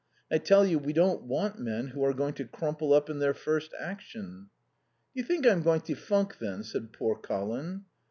[0.31, 3.35] I tell you we don't want men who are going to crumple up in their
[3.35, 4.45] first action."
[5.13, 7.85] "Do you think I'm going to funk then?" said poor Colin.